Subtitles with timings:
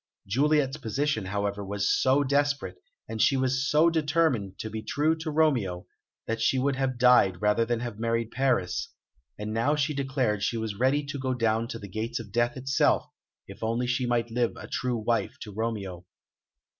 [0.25, 5.29] Juliet's position, however, was so desperate, and she was so determined to be true to
[5.29, 5.85] Romeo,
[6.25, 8.89] that she would have died rather than have married Paris;
[9.37, 12.57] and now she declared she was ready to go down to the gates of death
[12.57, 13.11] itself
[13.47, 16.03] if only she might live a true wife to Romeo.